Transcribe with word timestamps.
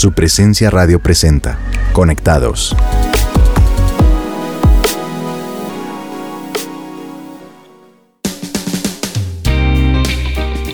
Su 0.00 0.12
presencia 0.12 0.70
radio 0.70 0.98
presenta. 0.98 1.58
Conectados. 1.92 2.74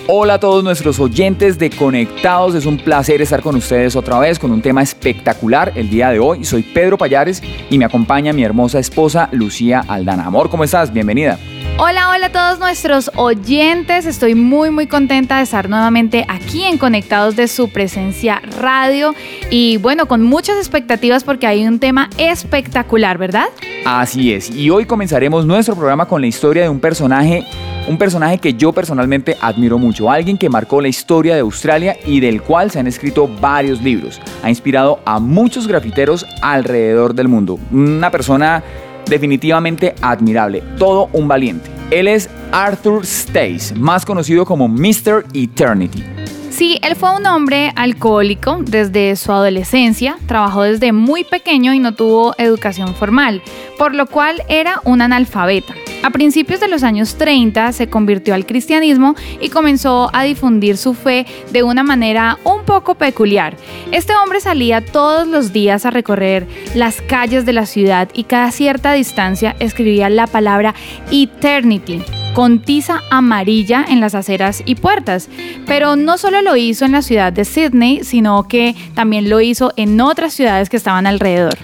Hola 0.07 0.35
a 0.35 0.39
todos 0.39 0.63
nuestros 0.63 1.01
oyentes 1.01 1.59
de 1.59 1.69
Conectados, 1.69 2.55
es 2.55 2.65
un 2.65 2.77
placer 2.77 3.21
estar 3.21 3.41
con 3.41 3.57
ustedes 3.57 3.97
otra 3.97 4.17
vez 4.19 4.39
con 4.39 4.49
un 4.51 4.61
tema 4.61 4.81
espectacular 4.81 5.73
el 5.75 5.89
día 5.89 6.09
de 6.09 6.19
hoy. 6.19 6.45
Soy 6.45 6.63
Pedro 6.63 6.97
Payares 6.97 7.43
y 7.69 7.77
me 7.77 7.83
acompaña 7.83 8.31
mi 8.31 8.45
hermosa 8.45 8.79
esposa 8.79 9.27
Lucía 9.33 9.83
Aldana. 9.89 10.23
Amor, 10.23 10.49
¿cómo 10.49 10.63
estás? 10.63 10.93
Bienvenida. 10.93 11.37
Hola, 11.79 12.09
hola 12.09 12.25
a 12.25 12.31
todos 12.31 12.57
nuestros 12.57 13.11
oyentes. 13.15 14.07
Estoy 14.07 14.33
muy, 14.33 14.71
muy 14.71 14.87
contenta 14.87 15.37
de 15.37 15.43
estar 15.43 15.69
nuevamente 15.69 16.25
aquí 16.27 16.63
en 16.63 16.79
Conectados 16.79 17.35
de 17.35 17.47
su 17.47 17.69
presencia 17.69 18.41
radio. 18.59 19.13
Y 19.51 19.77
bueno, 19.77 20.07
con 20.07 20.23
muchas 20.23 20.57
expectativas 20.57 21.23
porque 21.23 21.45
hay 21.45 21.67
un 21.67 21.77
tema 21.77 22.09
espectacular, 22.17 23.19
¿verdad? 23.19 23.45
Así 23.85 24.33
es. 24.33 24.49
Y 24.49 24.71
hoy 24.71 24.85
comenzaremos 24.85 25.45
nuestro 25.45 25.75
programa 25.75 26.07
con 26.07 26.19
la 26.19 26.25
historia 26.25 26.63
de 26.63 26.69
un 26.69 26.79
personaje, 26.79 27.45
un 27.87 27.99
personaje 27.99 28.39
que 28.39 28.55
yo 28.55 28.73
personalmente 28.73 29.37
admiro 29.39 29.77
mucho. 29.77 30.09
Alguien 30.09 30.39
que 30.39 30.49
marcó 30.49 30.81
la 30.81 30.87
historia 30.87 31.35
de 31.35 31.41
Australia 31.41 31.95
y 32.07 32.19
del 32.21 32.41
cual 32.41 32.71
se 32.71 32.79
han 32.79 32.87
escrito 32.87 33.29
varios 33.39 33.83
libros. 33.83 34.19
Ha 34.41 34.49
inspirado 34.49 34.99
a 35.05 35.19
muchos 35.19 35.67
grafiteros 35.67 36.25
alrededor 36.41 37.13
del 37.13 37.27
mundo. 37.27 37.59
Una 37.71 38.09
persona 38.09 38.63
definitivamente 39.09 39.95
admirable, 40.01 40.63
todo 40.77 41.09
un 41.13 41.27
valiente. 41.27 41.69
Él 41.91 42.07
es 42.07 42.29
Arthur 42.51 43.05
Stace, 43.05 43.73
más 43.75 44.05
conocido 44.05 44.45
como 44.45 44.67
Mr. 44.67 45.25
Eternity. 45.33 46.03
Sí, 46.49 46.79
él 46.81 46.95
fue 46.95 47.15
un 47.15 47.25
hombre 47.27 47.71
alcohólico 47.75 48.57
desde 48.61 49.15
su 49.15 49.31
adolescencia, 49.31 50.17
trabajó 50.25 50.63
desde 50.63 50.91
muy 50.91 51.23
pequeño 51.23 51.73
y 51.73 51.79
no 51.79 51.93
tuvo 51.93 52.33
educación 52.39 52.95
formal, 52.95 53.43
por 53.77 53.93
lo 53.93 54.07
cual 54.07 54.41
era 54.49 54.81
un 54.83 55.01
analfabeta. 55.01 55.75
A 56.07 56.09
principios 56.09 56.61
de 56.61 56.69
los 56.69 56.83
años 56.83 57.15
30 57.17 57.73
se 57.73 57.89
convirtió 57.89 58.33
al 58.33 58.45
cristianismo 58.45 59.13
y 59.41 59.49
comenzó 59.49 60.09
a 60.13 60.23
difundir 60.23 60.77
su 60.77 60.93
fe 60.93 61.25
de 61.51 61.63
una 61.63 61.83
manera 61.83 62.37
un 62.45 62.63
poco 62.63 62.95
peculiar. 62.95 63.57
Este 63.91 64.15
hombre 64.15 64.39
salía 64.39 64.79
todos 64.79 65.27
los 65.27 65.51
días 65.51 65.85
a 65.85 65.91
recorrer 65.91 66.47
las 66.75 67.01
calles 67.01 67.45
de 67.45 67.51
la 67.51 67.65
ciudad 67.65 68.07
y 68.13 68.23
cada 68.23 68.51
cierta 68.51 68.93
distancia 68.93 69.57
escribía 69.59 70.07
la 70.09 70.27
palabra 70.27 70.75
eternity 71.11 72.01
con 72.33 72.61
tiza 72.61 73.01
amarilla 73.11 73.83
en 73.85 73.99
las 73.99 74.15
aceras 74.15 74.63
y 74.63 74.75
puertas. 74.75 75.27
Pero 75.65 75.97
no 75.97 76.17
solo 76.17 76.41
lo 76.41 76.55
hizo 76.55 76.85
en 76.85 76.93
la 76.93 77.01
ciudad 77.01 77.33
de 77.33 77.43
Sydney, 77.43 78.05
sino 78.05 78.47
que 78.47 78.75
también 78.95 79.29
lo 79.29 79.41
hizo 79.41 79.73
en 79.75 79.99
otras 79.99 80.33
ciudades 80.33 80.69
que 80.69 80.77
estaban 80.77 81.05
alrededor. 81.05 81.57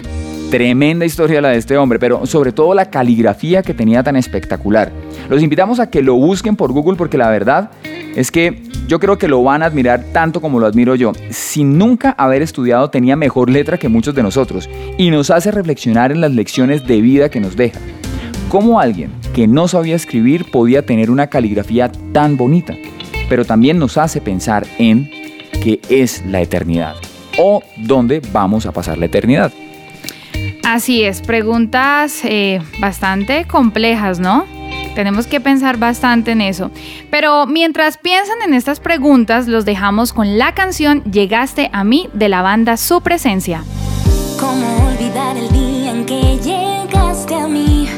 Tremenda 0.54 1.04
historia 1.04 1.40
la 1.40 1.48
de 1.48 1.56
este 1.56 1.76
hombre, 1.76 1.98
pero 1.98 2.26
sobre 2.26 2.52
todo 2.52 2.74
la 2.74 2.88
caligrafía 2.88 3.64
que 3.64 3.74
tenía 3.74 4.04
tan 4.04 4.14
espectacular. 4.14 4.92
Los 5.28 5.42
invitamos 5.42 5.80
a 5.80 5.90
que 5.90 6.00
lo 6.00 6.14
busquen 6.14 6.54
por 6.54 6.70
Google 6.70 6.96
porque 6.96 7.18
la 7.18 7.28
verdad 7.28 7.72
es 8.14 8.30
que 8.30 8.62
yo 8.86 9.00
creo 9.00 9.18
que 9.18 9.26
lo 9.26 9.42
van 9.42 9.64
a 9.64 9.66
admirar 9.66 10.04
tanto 10.12 10.40
como 10.40 10.60
lo 10.60 10.66
admiro 10.66 10.94
yo. 10.94 11.10
Sin 11.30 11.76
nunca 11.76 12.10
haber 12.10 12.40
estudiado 12.40 12.88
tenía 12.88 13.16
mejor 13.16 13.50
letra 13.50 13.78
que 13.78 13.88
muchos 13.88 14.14
de 14.14 14.22
nosotros 14.22 14.70
y 14.96 15.10
nos 15.10 15.32
hace 15.32 15.50
reflexionar 15.50 16.12
en 16.12 16.20
las 16.20 16.30
lecciones 16.30 16.86
de 16.86 17.00
vida 17.00 17.30
que 17.30 17.40
nos 17.40 17.56
deja. 17.56 17.80
¿Cómo 18.48 18.78
alguien 18.78 19.10
que 19.34 19.48
no 19.48 19.66
sabía 19.66 19.96
escribir 19.96 20.52
podía 20.52 20.86
tener 20.86 21.10
una 21.10 21.26
caligrafía 21.26 21.90
tan 22.12 22.36
bonita? 22.36 22.76
Pero 23.28 23.44
también 23.44 23.80
nos 23.80 23.98
hace 23.98 24.20
pensar 24.20 24.64
en 24.78 25.10
qué 25.64 25.80
es 25.88 26.24
la 26.24 26.42
eternidad 26.42 26.94
o 27.38 27.60
dónde 27.76 28.22
vamos 28.32 28.66
a 28.66 28.70
pasar 28.70 28.98
la 28.98 29.06
eternidad. 29.06 29.52
Así 30.64 31.04
es, 31.04 31.20
preguntas 31.20 32.20
eh, 32.24 32.60
bastante 32.80 33.44
complejas, 33.44 34.18
¿no? 34.18 34.46
Tenemos 34.94 35.26
que 35.26 35.40
pensar 35.40 35.76
bastante 35.76 36.32
en 36.32 36.40
eso. 36.40 36.70
Pero 37.10 37.46
mientras 37.46 37.98
piensan 37.98 38.40
en 38.46 38.54
estas 38.54 38.80
preguntas, 38.80 39.46
los 39.46 39.64
dejamos 39.64 40.12
con 40.12 40.38
la 40.38 40.54
canción 40.54 41.02
Llegaste 41.04 41.68
a 41.72 41.84
mí 41.84 42.08
de 42.12 42.28
la 42.28 42.42
banda 42.42 42.76
Su 42.76 43.02
Presencia. 43.02 43.62
¿Cómo 44.40 44.86
olvidar 44.88 45.36
el 45.36 45.50
día 45.50 45.90
en 45.90 46.06
que 46.06 46.38
llegaste 46.38 47.34
a 47.34 47.46
mí? 47.46 47.88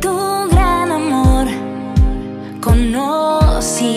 Tu 0.00 0.48
gran 0.50 0.92
amor 0.92 1.46
conocí. 2.60 3.88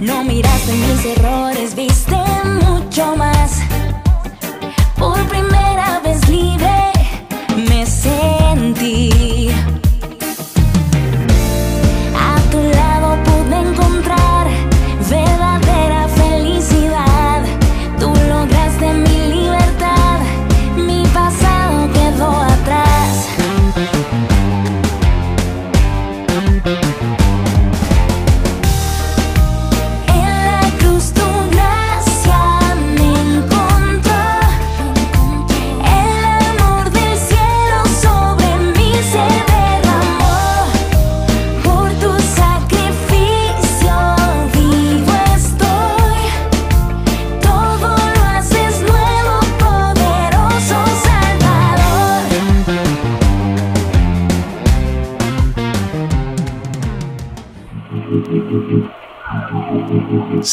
No 0.00 0.24
miraste 0.24 0.72
mis 0.72 1.06
errores, 1.16 1.76
viste 1.76 2.23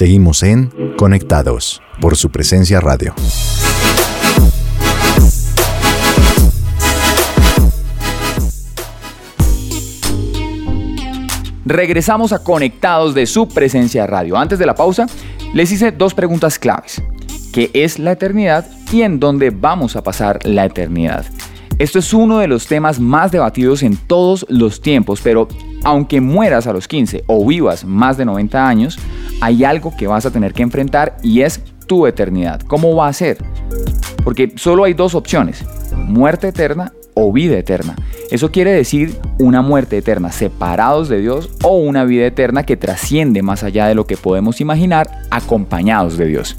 Seguimos 0.02 0.42
en 0.42 0.72
Conectados 0.98 1.80
por 2.02 2.18
su 2.18 2.32
presencia 2.32 2.80
radio. 2.82 3.14
Regresamos 11.64 12.34
a 12.34 12.44
Conectados 12.44 13.14
de 13.14 13.28
su 13.28 13.48
presencia 13.48 14.08
radio. 14.08 14.38
Antes 14.38 14.58
de 14.58 14.66
la 14.66 14.74
pausa, 14.74 15.06
les 15.54 15.72
hice 15.72 15.92
dos 15.92 16.16
preguntas 16.16 16.58
claves. 16.58 17.00
¿Qué 17.54 17.70
es 17.76 18.00
la 18.00 18.14
eternidad 18.14 18.66
y 18.92 19.04
en 19.04 19.20
dónde 19.20 19.52
vamos 19.52 19.96
a 19.96 20.02
pasar 20.02 20.40
la 20.48 20.66
eternidad? 20.66 21.28
Esto 21.78 22.00
es 22.00 22.12
uno 22.12 22.40
de 22.40 22.48
los 22.48 22.66
temas 22.66 23.00
más 23.00 23.32
debatidos 23.32 23.84
en 23.84 23.98
todos 23.98 24.48
los 24.50 24.82
tiempos, 24.82 25.22
pero 25.24 25.48
aunque 25.84 26.22
mueras 26.22 26.68
a 26.68 26.74
los 26.74 26.88
15 26.88 27.24
o 27.28 27.46
vivas 27.46 27.86
más 27.86 28.18
de 28.18 28.26
90 28.26 28.68
años, 28.68 29.00
hay 29.42 29.64
algo 29.64 29.96
que 29.96 30.08
vas 30.08 30.26
a 30.26 30.32
tener 30.32 30.54
que 30.54 30.64
enfrentar 30.64 31.18
y 31.24 31.42
es 31.42 31.62
tu 31.88 32.08
eternidad. 32.08 32.62
¿Cómo 32.62 32.96
va 32.96 33.08
a 33.08 33.14
ser? 33.14 33.38
Porque 34.24 34.54
solo 34.56 34.84
hay 34.84 34.94
dos 34.94 35.16
opciones, 35.16 35.66
muerte 35.96 36.50
eterna 36.50 36.94
o 37.14 37.32
vida 37.32 37.58
eterna. 37.58 37.96
Eso 38.30 38.52
quiere 38.52 38.72
decir 38.72 39.20
una 39.40 39.62
muerte 39.62 39.98
eterna 39.98 40.32
separados 40.32 41.10
de 41.10 41.20
Dios 41.20 41.50
o 41.64 41.78
una 41.78 42.06
vida 42.06 42.26
eterna 42.26 42.64
que 42.64 42.78
trasciende 42.78 43.42
más 43.42 43.64
allá 43.64 43.88
de 43.88 43.96
lo 43.96 44.08
que 44.08 44.18
podemos 44.18 44.62
imaginar 44.62 45.10
acompañados 45.32 46.18
de 46.18 46.28
Dios. 46.28 46.56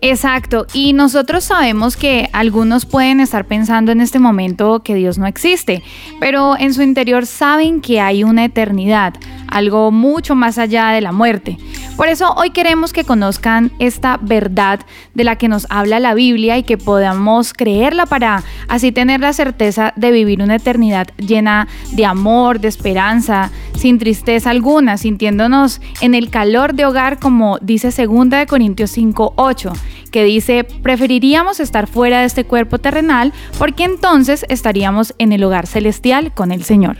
Exacto, 0.00 0.66
y 0.72 0.92
nosotros 0.92 1.44
sabemos 1.44 1.96
que 1.96 2.28
algunos 2.32 2.86
pueden 2.86 3.20
estar 3.20 3.46
pensando 3.46 3.92
en 3.92 4.00
este 4.00 4.18
momento 4.18 4.82
que 4.82 4.94
Dios 4.94 5.18
no 5.18 5.26
existe, 5.26 5.82
pero 6.20 6.56
en 6.58 6.74
su 6.74 6.82
interior 6.82 7.26
saben 7.26 7.80
que 7.80 8.00
hay 8.00 8.24
una 8.24 8.44
eternidad, 8.44 9.14
algo 9.48 9.90
mucho 9.90 10.34
más 10.34 10.58
allá 10.58 10.90
de 10.90 11.00
la 11.00 11.12
muerte. 11.12 11.58
Por 11.96 12.08
eso 12.08 12.32
hoy 12.36 12.50
queremos 12.50 12.92
que 12.92 13.02
conozcan 13.02 13.72
esta 13.80 14.18
verdad 14.22 14.80
de 15.14 15.24
la 15.24 15.36
que 15.36 15.48
nos 15.48 15.66
habla 15.68 15.98
la 15.98 16.14
Biblia 16.14 16.56
y 16.56 16.62
que 16.62 16.78
podamos 16.78 17.52
creerla 17.52 18.06
para 18.06 18.44
así 18.68 18.92
tener 18.92 19.20
la 19.20 19.32
certeza 19.32 19.92
de 19.96 20.12
vivir 20.12 20.40
una 20.40 20.56
eternidad 20.56 21.08
llena 21.16 21.66
de 21.90 22.06
amor, 22.06 22.60
de 22.60 22.68
esperanza, 22.68 23.50
sin 23.78 23.98
tristeza 23.98 24.50
alguna, 24.50 24.96
sintiéndonos 24.96 25.80
en 26.00 26.14
el 26.14 26.30
calor 26.30 26.74
de 26.74 26.84
hogar 26.84 27.18
como 27.18 27.58
dice 27.60 27.90
2 27.90 28.28
de 28.28 28.46
Corintios 28.46 28.90
5:8, 28.90 29.72
que 30.10 30.24
dice, 30.24 30.64
"Preferiríamos 30.64 31.60
estar 31.60 31.86
fuera 31.86 32.20
de 32.20 32.26
este 32.26 32.44
cuerpo 32.44 32.78
terrenal 32.78 33.32
porque 33.56 33.84
entonces 33.84 34.44
estaríamos 34.48 35.14
en 35.18 35.32
el 35.32 35.44
hogar 35.44 35.66
celestial 35.66 36.34
con 36.34 36.50
el 36.50 36.64
Señor." 36.64 36.98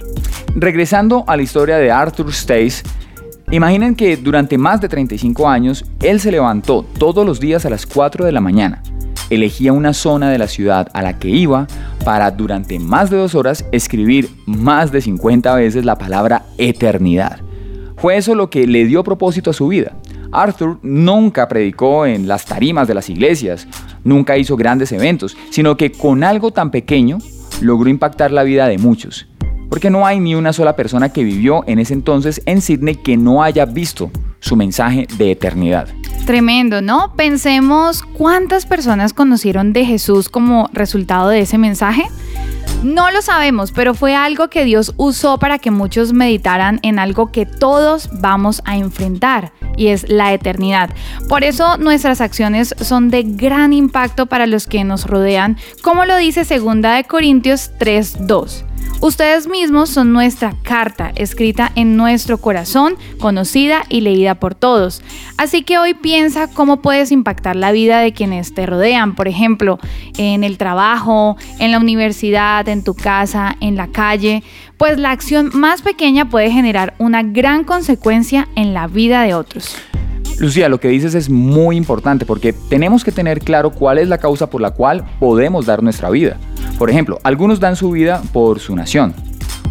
Regresando 0.54 1.24
a 1.26 1.36
la 1.36 1.42
historia 1.42 1.78
de 1.78 1.90
Arthur 1.90 2.32
Stace, 2.32 2.82
Imaginen 3.50 3.94
que 3.94 4.18
durante 4.18 4.58
más 4.58 4.78
de 4.82 4.90
35 4.90 5.48
años, 5.48 5.82
él 6.02 6.20
se 6.20 6.30
levantó 6.30 6.84
todos 6.98 7.24
los 7.24 7.40
días 7.40 7.64
a 7.64 7.70
las 7.70 7.86
4 7.86 8.26
de 8.26 8.32
la 8.32 8.42
mañana. 8.42 8.82
Elegía 9.30 9.72
una 9.72 9.92
zona 9.92 10.30
de 10.30 10.38
la 10.38 10.48
ciudad 10.48 10.88
a 10.94 11.02
la 11.02 11.18
que 11.18 11.28
iba 11.28 11.66
para 12.04 12.30
durante 12.30 12.78
más 12.78 13.10
de 13.10 13.16
dos 13.16 13.34
horas 13.34 13.64
escribir 13.72 14.30
más 14.46 14.90
de 14.92 15.00
50 15.00 15.54
veces 15.54 15.84
la 15.84 15.96
palabra 15.96 16.46
eternidad. 16.56 17.40
Fue 17.96 18.16
eso 18.16 18.34
lo 18.34 18.48
que 18.48 18.66
le 18.66 18.86
dio 18.86 19.04
propósito 19.04 19.50
a 19.50 19.54
su 19.54 19.68
vida. 19.68 19.92
Arthur 20.32 20.78
nunca 20.82 21.48
predicó 21.48 22.06
en 22.06 22.28
las 22.28 22.44
tarimas 22.44 22.86
de 22.86 22.94
las 22.94 23.08
iglesias, 23.10 23.66
nunca 24.04 24.36
hizo 24.36 24.56
grandes 24.56 24.92
eventos, 24.92 25.36
sino 25.50 25.76
que 25.76 25.90
con 25.90 26.22
algo 26.22 26.52
tan 26.52 26.70
pequeño 26.70 27.18
logró 27.60 27.88
impactar 27.88 28.30
la 28.30 28.42
vida 28.42 28.68
de 28.68 28.78
muchos. 28.78 29.26
Porque 29.68 29.90
no 29.90 30.06
hay 30.06 30.20
ni 30.20 30.34
una 30.34 30.52
sola 30.52 30.76
persona 30.76 31.10
que 31.10 31.24
vivió 31.24 31.64
en 31.66 31.78
ese 31.78 31.94
entonces 31.94 32.42
en 32.46 32.60
Sydney 32.60 32.96
que 32.96 33.16
no 33.16 33.42
haya 33.42 33.66
visto 33.66 34.10
su 34.40 34.56
mensaje 34.56 35.06
de 35.18 35.32
eternidad. 35.32 35.88
Tremendo, 36.28 36.82
¿no? 36.82 37.14
Pensemos 37.16 38.02
cuántas 38.02 38.66
personas 38.66 39.14
conocieron 39.14 39.72
de 39.72 39.86
Jesús 39.86 40.28
como 40.28 40.68
resultado 40.74 41.30
de 41.30 41.40
ese 41.40 41.56
mensaje. 41.56 42.04
No 42.82 43.10
lo 43.10 43.22
sabemos, 43.22 43.72
pero 43.72 43.94
fue 43.94 44.14
algo 44.14 44.48
que 44.48 44.66
Dios 44.66 44.92
usó 44.98 45.38
para 45.38 45.58
que 45.58 45.70
muchos 45.70 46.12
meditaran 46.12 46.80
en 46.82 46.98
algo 46.98 47.32
que 47.32 47.46
todos 47.46 48.10
vamos 48.20 48.60
a 48.66 48.76
enfrentar 48.76 49.52
y 49.74 49.86
es 49.86 50.10
la 50.10 50.34
eternidad. 50.34 50.90
Por 51.30 51.44
eso 51.44 51.78
nuestras 51.78 52.20
acciones 52.20 52.74
son 52.78 53.08
de 53.08 53.22
gran 53.22 53.72
impacto 53.72 54.26
para 54.26 54.46
los 54.46 54.66
que 54.66 54.84
nos 54.84 55.06
rodean, 55.06 55.56
como 55.82 56.04
lo 56.04 56.18
dice 56.18 56.44
2 56.44 56.82
de 56.82 57.04
Corintios 57.08 57.70
3:2. 57.78 58.67
Ustedes 59.00 59.46
mismos 59.46 59.90
son 59.90 60.12
nuestra 60.12 60.54
carta 60.64 61.12
escrita 61.14 61.70
en 61.76 61.96
nuestro 61.96 62.38
corazón, 62.38 62.96
conocida 63.20 63.84
y 63.88 64.00
leída 64.00 64.34
por 64.34 64.56
todos. 64.56 65.02
Así 65.36 65.62
que 65.62 65.78
hoy 65.78 65.94
piensa 65.94 66.48
cómo 66.48 66.82
puedes 66.82 67.12
impactar 67.12 67.54
la 67.54 67.70
vida 67.70 68.00
de 68.00 68.12
quienes 68.12 68.54
te 68.54 68.66
rodean, 68.66 69.14
por 69.14 69.28
ejemplo, 69.28 69.78
en 70.16 70.42
el 70.42 70.58
trabajo, 70.58 71.36
en 71.60 71.70
la 71.70 71.78
universidad, 71.78 72.68
en 72.68 72.82
tu 72.82 72.94
casa, 72.94 73.56
en 73.60 73.76
la 73.76 73.86
calle, 73.86 74.42
pues 74.78 74.98
la 74.98 75.12
acción 75.12 75.50
más 75.54 75.82
pequeña 75.82 76.28
puede 76.28 76.50
generar 76.50 76.94
una 76.98 77.22
gran 77.22 77.62
consecuencia 77.62 78.48
en 78.56 78.74
la 78.74 78.88
vida 78.88 79.22
de 79.22 79.34
otros. 79.34 79.76
Lucía, 80.40 80.68
lo 80.68 80.78
que 80.78 80.88
dices 80.88 81.14
es 81.14 81.30
muy 81.30 81.76
importante 81.76 82.24
porque 82.24 82.52
tenemos 82.52 83.04
que 83.04 83.12
tener 83.12 83.40
claro 83.40 83.70
cuál 83.70 83.98
es 83.98 84.08
la 84.08 84.18
causa 84.18 84.48
por 84.50 84.60
la 84.60 84.72
cual 84.72 85.04
podemos 85.18 85.66
dar 85.66 85.82
nuestra 85.82 86.10
vida. 86.10 86.36
Por 86.78 86.90
ejemplo, 86.90 87.18
algunos 87.24 87.58
dan 87.58 87.74
su 87.74 87.90
vida 87.90 88.22
por 88.32 88.60
su 88.60 88.76
nación, 88.76 89.12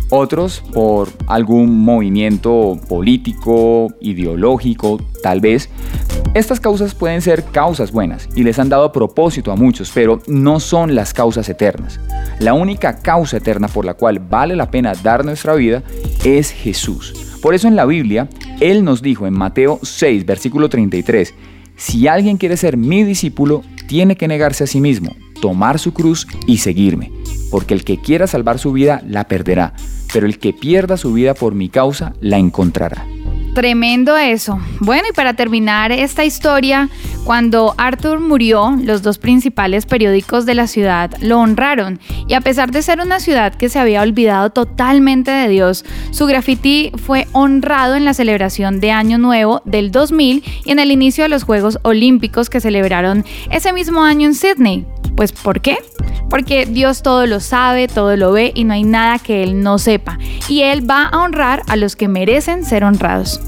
otros 0.10 0.62
por 0.74 1.10
algún 1.28 1.80
movimiento 1.80 2.78
político, 2.90 3.88
ideológico, 4.02 5.00
tal 5.24 5.40
vez. 5.40 5.70
Estas 6.34 6.60
causas 6.60 6.94
pueden 6.94 7.22
ser 7.22 7.46
causas 7.46 7.94
buenas 7.94 8.28
y 8.36 8.44
les 8.44 8.60
han 8.60 8.68
dado 8.68 8.92
propósito 8.92 9.54
a 9.54 9.56
muchos, 9.56 9.90
pero 9.94 10.22
no 10.28 10.60
son 10.60 10.96
las 10.96 11.14
causas 11.14 11.48
eternas. 11.48 12.00
La 12.40 12.54
única 12.54 12.98
causa 13.00 13.38
eterna 13.38 13.70
por 13.70 13.86
la 13.86 13.94
cual 13.94 14.20
vale 14.20 14.56
la 14.58 14.70
pena 14.70 14.94
dar 14.94 15.24
nuestra 15.24 15.56
vida 15.56 15.84
es 16.26 16.52
Jesús. 16.52 17.14
Por 17.42 17.56
eso 17.56 17.70
en 17.70 17.78
la 17.78 17.86
Biblia, 17.86 18.28
Él 18.60 18.84
nos 18.84 19.02
dijo 19.02 19.28
en 19.28 19.34
Mateo 19.34 19.80
6, 19.82 20.26
versículo 20.26 20.68
33, 20.68 21.34
si 21.78 22.08
alguien 22.08 22.38
quiere 22.38 22.58
ser 22.58 22.76
mi 22.76 23.04
discípulo, 23.04 23.64
tiene 23.88 24.18
que 24.18 24.28
negarse 24.28 24.66
a 24.66 24.68
sí 24.68 24.82
mismo, 24.82 25.16
tomar 25.42 25.80
su 25.80 25.94
cruz 25.94 26.28
y 26.46 26.58
seguirme, 26.58 27.12
porque 27.52 27.74
el 27.74 27.84
que 27.84 28.00
quiera 28.00 28.28
salvar 28.28 28.60
su 28.60 28.72
vida 28.72 29.02
la 29.08 29.28
perderá, 29.28 29.74
pero 30.14 30.26
el 30.26 30.40
que 30.40 30.54
pierda 30.54 30.98
su 30.98 31.14
vida 31.14 31.34
por 31.34 31.54
mi 31.54 31.70
causa 31.70 32.14
la 32.22 32.38
encontrará. 32.38 33.06
Tremendo 33.58 34.16
eso. 34.16 34.60
Bueno, 34.82 35.08
y 35.10 35.14
para 35.14 35.34
terminar 35.34 35.92
esta 35.92 36.24
historia, 36.24 36.90
cuando 37.24 37.74
Arthur 37.80 38.20
murió, 38.20 38.78
los 38.84 39.02
dos 39.02 39.18
principales 39.18 39.88
periódicos 39.88 40.46
de 40.46 40.54
la 40.54 40.68
ciudad 40.68 41.12
lo 41.22 41.40
honraron. 41.40 42.00
Y 42.28 42.36
a 42.36 42.42
pesar 42.42 42.70
de 42.70 42.84
ser 42.84 43.00
una 43.00 43.20
ciudad 43.20 43.56
que 43.56 43.70
se 43.70 43.80
había 43.80 44.04
olvidado 44.04 44.52
totalmente 44.52 45.32
de 45.32 45.50
Dios, 45.50 45.86
su 46.12 46.28
graffiti 46.28 46.92
fue 47.04 47.28
honrado 47.32 47.96
en 47.96 48.06
la 48.06 48.14
celebración 48.14 48.80
de 48.80 48.92
Año 48.92 49.18
Nuevo 49.18 49.64
del 49.66 49.90
2000 49.90 50.44
y 50.64 50.72
en 50.72 50.78
el 50.78 50.92
inicio 50.92 51.24
de 51.24 51.30
los 51.30 51.44
Juegos 51.44 51.80
Olímpicos 51.82 52.52
que 52.52 52.62
celebraron 52.62 53.26
ese 53.50 53.74
mismo 53.74 54.04
año 54.04 54.28
en 54.28 54.36
Sydney. 54.36 54.86
Pues 55.18 55.32
¿por 55.32 55.62
qué? 55.62 55.80
Porque 56.30 56.68
Dios 56.68 57.02
todo 57.02 57.26
lo 57.26 57.40
sabe, 57.40 57.88
todo 57.88 58.16
lo 58.16 58.32
ve 58.32 58.52
y 58.54 58.66
no 58.66 58.76
hay 58.76 58.84
nada 58.84 59.18
que 59.18 59.42
Él 59.42 59.64
no 59.64 59.80
sepa. 59.80 60.20
Y 60.48 60.62
Él 60.62 60.88
va 60.88 61.08
a 61.08 61.24
honrar 61.24 61.64
a 61.68 61.76
los 61.76 61.96
que 61.96 62.08
merecen 62.08 62.64
ser 62.64 62.84
honrados. 62.84 63.42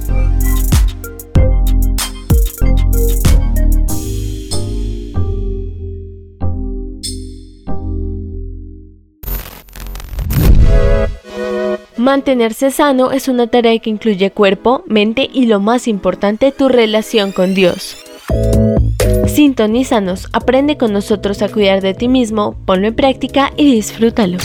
Mantenerse 11.97 12.71
sano 12.71 13.11
es 13.11 13.27
una 13.27 13.45
tarea 13.45 13.77
que 13.77 13.91
incluye 13.91 14.31
cuerpo, 14.31 14.83
mente 14.87 15.29
y 15.31 15.45
lo 15.45 15.59
más 15.59 15.87
importante, 15.87 16.51
tu 16.51 16.67
relación 16.67 17.31
con 17.31 17.53
Dios. 17.53 18.08
Sintonízanos, 19.27 20.27
aprende 20.33 20.77
con 20.77 20.93
nosotros 20.93 21.41
a 21.41 21.49
cuidar 21.49 21.81
de 21.81 21.93
ti 21.93 22.07
mismo, 22.07 22.55
ponlo 22.65 22.87
en 22.87 22.95
práctica 22.95 23.51
y 23.57 23.71
disfrútalo. 23.73 24.37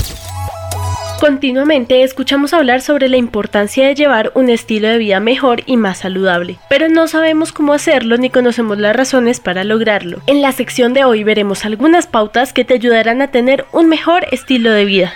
Continuamente 1.20 2.02
escuchamos 2.02 2.52
hablar 2.52 2.82
sobre 2.82 3.08
la 3.08 3.16
importancia 3.16 3.86
de 3.86 3.94
llevar 3.94 4.32
un 4.34 4.50
estilo 4.50 4.88
de 4.88 4.98
vida 4.98 5.20
mejor 5.20 5.62
y 5.64 5.76
más 5.76 5.98
saludable, 5.98 6.58
pero 6.69 6.88
no 6.88 7.08
sabemos 7.08 7.52
cómo 7.52 7.72
hacerlo 7.72 8.19
ni 8.19 8.31
conocemos 8.31 8.78
las 8.78 8.94
razones 8.94 9.40
para 9.40 9.64
lograrlo. 9.64 10.19
En 10.26 10.42
la 10.42 10.52
sección 10.52 10.92
de 10.92 11.04
hoy 11.04 11.25
veremos 11.25 11.64
algunas 11.64 12.06
pautas 12.06 12.52
que 12.52 12.64
te 12.64 12.75
ayudarán 12.75 13.22
a 13.22 13.31
tener 13.31 13.64
un 13.72 13.88
mejor 13.88 14.26
estilo 14.32 14.70
de 14.70 14.84
vida. 14.84 15.14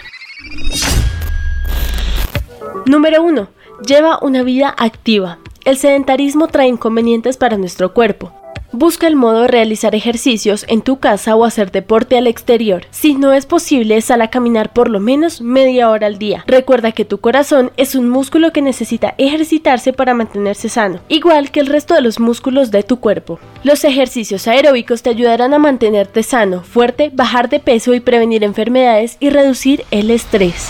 Número 2.86 3.22
1. 3.22 3.48
Lleva 3.86 4.18
una 4.22 4.42
vida 4.42 4.74
activa. 4.78 5.38
El 5.64 5.76
sedentarismo 5.76 6.46
trae 6.46 6.68
inconvenientes 6.68 7.36
para 7.36 7.58
nuestro 7.58 7.92
cuerpo. 7.92 8.32
Busca 8.78 9.08
el 9.08 9.16
modo 9.16 9.40
de 9.40 9.48
realizar 9.48 9.96
ejercicios 9.96 10.64
en 10.69 10.82
tu 10.82 11.00
casa 11.00 11.34
o 11.34 11.44
hacer 11.44 11.72
deporte 11.72 12.16
al 12.16 12.28
exterior. 12.28 12.84
Si 12.92 13.16
no 13.16 13.32
es 13.32 13.44
posible, 13.44 14.00
sal 14.00 14.22
a 14.22 14.30
caminar 14.30 14.72
por 14.72 14.88
lo 14.88 15.00
menos 15.00 15.40
media 15.40 15.90
hora 15.90 16.06
al 16.06 16.16
día. 16.20 16.44
Recuerda 16.46 16.92
que 16.92 17.04
tu 17.04 17.19
corazón 17.19 17.72
es 17.76 17.96
un 17.96 18.08
músculo 18.08 18.52
que 18.52 18.62
necesita 18.62 19.16
ejercitarse 19.19 19.92
para 19.92 20.14
mantenerse 20.14 20.69
sano, 20.69 21.00
igual 21.08 21.50
que 21.50 21.58
el 21.58 21.66
resto 21.66 21.94
de 21.94 22.02
los 22.02 22.20
músculos 22.20 22.70
de 22.70 22.84
tu 22.84 23.00
cuerpo. 23.00 23.40
Los 23.64 23.82
ejercicios 23.82 24.46
aeróbicos 24.46 25.02
te 25.02 25.10
ayudarán 25.10 25.54
a 25.54 25.58
mantenerte 25.58 26.23
sano, 26.23 26.62
fuerte, 26.62 27.11
bajar 27.12 27.49
de 27.49 27.58
peso 27.58 27.94
y 27.94 27.99
prevenir 27.99 28.44
enfermedades 28.44 29.16
y 29.18 29.30
reducir 29.30 29.87
el 29.90 30.08
estrés. 30.12 30.68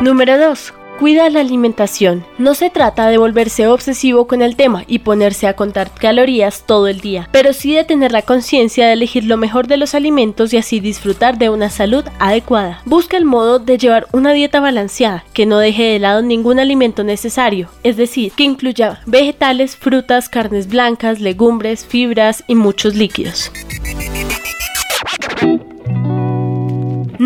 Número 0.00 0.38
2. 0.38 0.85
Cuida 0.98 1.28
la 1.28 1.40
alimentación. 1.40 2.24
No 2.38 2.54
se 2.54 2.70
trata 2.70 3.08
de 3.08 3.18
volverse 3.18 3.66
obsesivo 3.66 4.26
con 4.26 4.40
el 4.40 4.56
tema 4.56 4.84
y 4.86 5.00
ponerse 5.00 5.46
a 5.46 5.54
contar 5.54 5.90
calorías 5.90 6.64
todo 6.64 6.88
el 6.88 7.00
día, 7.00 7.28
pero 7.32 7.52
sí 7.52 7.74
de 7.74 7.84
tener 7.84 8.12
la 8.12 8.22
conciencia 8.22 8.86
de 8.86 8.94
elegir 8.94 9.24
lo 9.24 9.36
mejor 9.36 9.66
de 9.66 9.76
los 9.76 9.94
alimentos 9.94 10.54
y 10.54 10.56
así 10.56 10.80
disfrutar 10.80 11.36
de 11.36 11.50
una 11.50 11.68
salud 11.68 12.04
adecuada. 12.18 12.80
Busca 12.86 13.18
el 13.18 13.26
modo 13.26 13.58
de 13.58 13.76
llevar 13.76 14.06
una 14.12 14.32
dieta 14.32 14.58
balanceada, 14.58 15.24
que 15.34 15.44
no 15.44 15.58
deje 15.58 15.82
de 15.82 15.98
lado 15.98 16.22
ningún 16.22 16.58
alimento 16.58 17.04
necesario, 17.04 17.68
es 17.82 17.98
decir, 17.98 18.32
que 18.32 18.44
incluya 18.44 19.00
vegetales, 19.04 19.76
frutas, 19.76 20.30
carnes 20.30 20.66
blancas, 20.66 21.20
legumbres, 21.20 21.84
fibras 21.84 22.42
y 22.46 22.54
muchos 22.54 22.94
líquidos. 22.94 23.52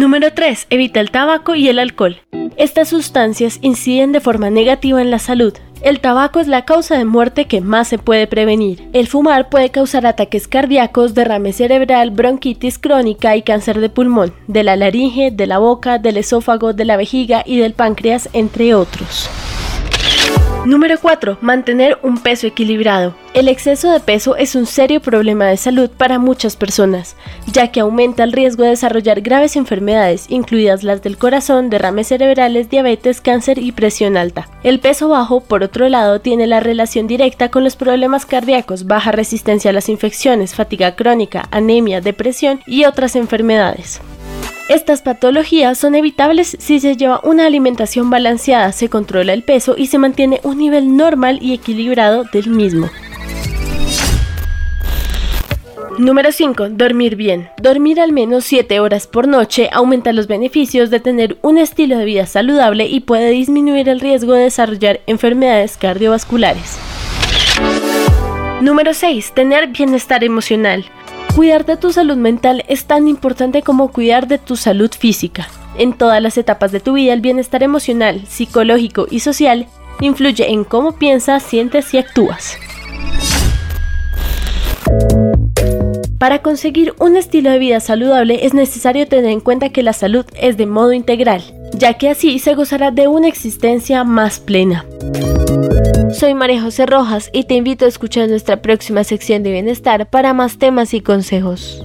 Número 0.00 0.32
3. 0.32 0.68
Evita 0.70 0.98
el 1.00 1.10
tabaco 1.10 1.54
y 1.54 1.68
el 1.68 1.78
alcohol. 1.78 2.22
Estas 2.56 2.88
sustancias 2.88 3.58
inciden 3.60 4.12
de 4.12 4.20
forma 4.20 4.48
negativa 4.48 5.02
en 5.02 5.10
la 5.10 5.18
salud. 5.18 5.52
El 5.82 6.00
tabaco 6.00 6.40
es 6.40 6.48
la 6.48 6.64
causa 6.64 6.96
de 6.96 7.04
muerte 7.04 7.44
que 7.44 7.60
más 7.60 7.88
se 7.88 7.98
puede 7.98 8.26
prevenir. 8.26 8.88
El 8.94 9.08
fumar 9.08 9.50
puede 9.50 9.68
causar 9.68 10.06
ataques 10.06 10.48
cardíacos, 10.48 11.12
derrame 11.12 11.52
cerebral, 11.52 12.12
bronquitis 12.12 12.78
crónica 12.78 13.36
y 13.36 13.42
cáncer 13.42 13.78
de 13.78 13.90
pulmón, 13.90 14.32
de 14.46 14.64
la 14.64 14.74
laringe, 14.74 15.32
de 15.32 15.46
la 15.46 15.58
boca, 15.58 15.98
del 15.98 16.16
esófago, 16.16 16.72
de 16.72 16.86
la 16.86 16.96
vejiga 16.96 17.42
y 17.44 17.58
del 17.58 17.74
páncreas, 17.74 18.30
entre 18.32 18.74
otros. 18.74 19.28
Número 20.66 20.98
4. 21.00 21.38
Mantener 21.40 21.98
un 22.02 22.18
peso 22.18 22.46
equilibrado. 22.46 23.14
El 23.32 23.48
exceso 23.48 23.90
de 23.90 24.00
peso 24.00 24.36
es 24.36 24.54
un 24.54 24.66
serio 24.66 25.00
problema 25.00 25.46
de 25.46 25.56
salud 25.56 25.88
para 25.88 26.18
muchas 26.18 26.54
personas, 26.56 27.16
ya 27.46 27.72
que 27.72 27.80
aumenta 27.80 28.24
el 28.24 28.32
riesgo 28.32 28.64
de 28.64 28.70
desarrollar 28.70 29.22
graves 29.22 29.56
enfermedades, 29.56 30.26
incluidas 30.28 30.82
las 30.82 31.02
del 31.02 31.16
corazón, 31.16 31.70
derrames 31.70 32.08
cerebrales, 32.08 32.68
diabetes, 32.68 33.22
cáncer 33.22 33.58
y 33.58 33.72
presión 33.72 34.18
alta. 34.18 34.48
El 34.62 34.80
peso 34.80 35.08
bajo, 35.08 35.40
por 35.40 35.62
otro 35.62 35.88
lado, 35.88 36.20
tiene 36.20 36.46
la 36.46 36.60
relación 36.60 37.06
directa 37.06 37.50
con 37.50 37.64
los 37.64 37.76
problemas 37.76 38.26
cardíacos, 38.26 38.86
baja 38.86 39.12
resistencia 39.12 39.70
a 39.70 39.74
las 39.74 39.88
infecciones, 39.88 40.54
fatiga 40.54 40.94
crónica, 40.94 41.48
anemia, 41.52 42.02
depresión 42.02 42.60
y 42.66 42.84
otras 42.84 43.16
enfermedades. 43.16 44.02
Estas 44.70 45.02
patologías 45.02 45.78
son 45.78 45.96
evitables 45.96 46.56
si 46.60 46.78
se 46.78 46.96
lleva 46.96 47.20
una 47.24 47.44
alimentación 47.44 48.08
balanceada, 48.08 48.70
se 48.70 48.88
controla 48.88 49.32
el 49.32 49.42
peso 49.42 49.74
y 49.76 49.88
se 49.88 49.98
mantiene 49.98 50.40
un 50.44 50.58
nivel 50.58 50.96
normal 50.96 51.40
y 51.42 51.54
equilibrado 51.54 52.22
del 52.32 52.50
mismo. 52.50 52.88
Número 55.98 56.30
5. 56.30 56.68
Dormir 56.68 57.16
bien. 57.16 57.48
Dormir 57.60 57.98
al 58.00 58.12
menos 58.12 58.44
7 58.44 58.78
horas 58.78 59.08
por 59.08 59.26
noche 59.26 59.68
aumenta 59.72 60.12
los 60.12 60.28
beneficios 60.28 60.88
de 60.90 61.00
tener 61.00 61.36
un 61.42 61.58
estilo 61.58 61.98
de 61.98 62.04
vida 62.04 62.26
saludable 62.26 62.86
y 62.86 63.00
puede 63.00 63.30
disminuir 63.30 63.88
el 63.88 63.98
riesgo 63.98 64.34
de 64.34 64.44
desarrollar 64.44 65.00
enfermedades 65.08 65.76
cardiovasculares. 65.78 66.78
Número 68.60 68.94
6. 68.94 69.32
Tener 69.32 69.66
bienestar 69.66 70.22
emocional. 70.22 70.84
Cuidar 71.34 71.64
de 71.64 71.76
tu 71.76 71.92
salud 71.92 72.16
mental 72.16 72.64
es 72.68 72.84
tan 72.84 73.08
importante 73.08 73.62
como 73.62 73.92
cuidar 73.92 74.26
de 74.26 74.38
tu 74.38 74.56
salud 74.56 74.90
física. 74.90 75.48
En 75.78 75.92
todas 75.92 76.20
las 76.20 76.36
etapas 76.36 76.72
de 76.72 76.80
tu 76.80 76.94
vida, 76.94 77.12
el 77.12 77.20
bienestar 77.20 77.62
emocional, 77.62 78.22
psicológico 78.26 79.06
y 79.10 79.20
social 79.20 79.66
influye 80.00 80.50
en 80.50 80.64
cómo 80.64 80.92
piensas, 80.92 81.42
sientes 81.42 81.94
y 81.94 81.98
actúas. 81.98 82.56
Para 86.18 86.42
conseguir 86.42 86.94
un 86.98 87.16
estilo 87.16 87.50
de 87.50 87.58
vida 87.58 87.80
saludable 87.80 88.44
es 88.44 88.52
necesario 88.52 89.06
tener 89.08 89.30
en 89.30 89.40
cuenta 89.40 89.70
que 89.70 89.82
la 89.82 89.92
salud 89.92 90.26
es 90.34 90.56
de 90.56 90.66
modo 90.66 90.92
integral, 90.92 91.42
ya 91.72 91.94
que 91.94 92.10
así 92.10 92.38
se 92.38 92.54
gozará 92.54 92.90
de 92.90 93.08
una 93.08 93.28
existencia 93.28 94.04
más 94.04 94.40
plena. 94.40 94.84
Soy 96.12 96.34
María 96.34 96.60
José 96.60 96.86
Rojas 96.86 97.30
y 97.32 97.44
te 97.44 97.54
invito 97.54 97.84
a 97.84 97.88
escuchar 97.88 98.28
nuestra 98.28 98.62
próxima 98.62 99.04
sección 99.04 99.42
de 99.42 99.52
bienestar 99.52 100.08
para 100.08 100.34
más 100.34 100.58
temas 100.58 100.94
y 100.94 101.00
consejos. 101.00 101.82